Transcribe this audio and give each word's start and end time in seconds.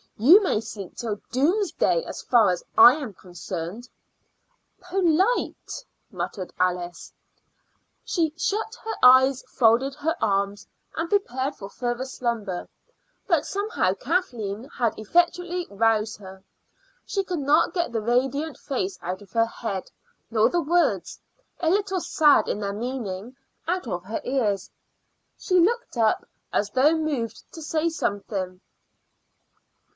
"You 0.17 0.41
may 0.43 0.61
sleep 0.61 0.97
till 0.97 1.19
doomsday 1.31 2.03
as 2.05 2.21
far 2.23 2.49
as 2.51 2.63
I 2.77 2.95
am 2.95 3.13
concerned." 3.13 3.87
"Polite," 4.79 5.83
muttered 6.11 6.53
Alice. 6.59 7.11
She 8.03 8.33
shut 8.37 8.75
her 8.83 8.93
eyes, 9.01 9.43
folded 9.47 9.95
her 9.95 10.15
arms, 10.21 10.67
and 10.95 11.09
prepared 11.09 11.55
for 11.55 11.69
further 11.69 12.05
slumber; 12.05 12.67
but 13.27 13.45
somehow 13.47 13.93
Kathleen 13.93 14.65
had 14.69 14.97
effectually 14.97 15.67
aroused 15.71 16.17
her. 16.17 16.43
She 17.05 17.23
could 17.23 17.39
not 17.39 17.73
get 17.73 17.91
the 17.91 18.01
radiant 18.01 18.57
face 18.57 18.99
out 19.01 19.21
of 19.23 19.31
her 19.31 19.45
head, 19.47 19.89
nor 20.29 20.49
the 20.49 20.61
words, 20.61 21.19
a 21.59 21.69
little 21.69 21.99
sad 21.99 22.47
in 22.47 22.59
their 22.59 22.73
meaning, 22.73 23.35
out 23.67 23.87
of 23.87 24.03
her 24.05 24.21
ears. 24.23 24.69
She 25.37 25.59
looked 25.59 25.97
up 25.97 26.27
as 26.53 26.71
though 26.71 26.95
moved 26.95 27.51
to 27.53 27.61
say 27.61 27.89
something. 27.89 28.61